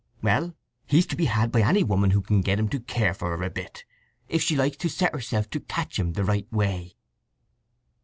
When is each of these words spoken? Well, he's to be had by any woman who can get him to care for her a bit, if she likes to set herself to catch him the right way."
Well, 0.23 0.55
he's 0.87 1.05
to 1.05 1.15
be 1.15 1.25
had 1.25 1.51
by 1.51 1.61
any 1.61 1.83
woman 1.83 2.09
who 2.09 2.23
can 2.23 2.41
get 2.41 2.57
him 2.57 2.67
to 2.69 2.79
care 2.79 3.13
for 3.13 3.37
her 3.37 3.43
a 3.43 3.51
bit, 3.51 3.85
if 4.29 4.41
she 4.41 4.55
likes 4.55 4.77
to 4.77 4.89
set 4.89 5.13
herself 5.13 5.47
to 5.51 5.59
catch 5.59 5.99
him 5.99 6.13
the 6.13 6.23
right 6.23 6.51
way." 6.51 6.95